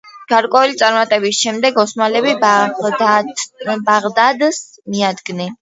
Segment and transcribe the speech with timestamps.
[0.31, 5.49] გარკვეული წარმატებების შემდეგ ოსმალები ბაღდადს მიადგნენ.